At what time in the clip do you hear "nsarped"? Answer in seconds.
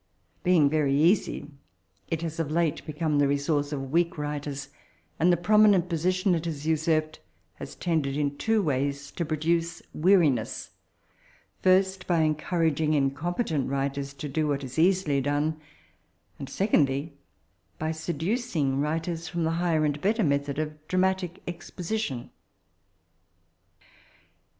6.65-7.19